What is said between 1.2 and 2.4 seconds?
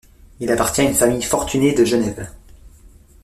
fortunée de Genève.